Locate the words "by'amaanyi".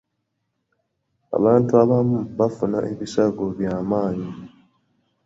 3.57-4.29